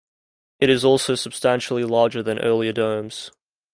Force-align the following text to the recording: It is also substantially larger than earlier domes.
It 0.59 0.71
is 0.71 0.83
also 0.83 1.13
substantially 1.13 1.85
larger 1.85 2.23
than 2.23 2.39
earlier 2.39 2.73
domes. 2.73 3.29